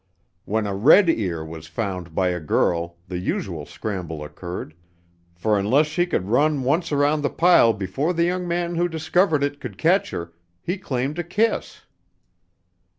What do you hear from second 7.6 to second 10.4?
before the young man who discovered it could catch her,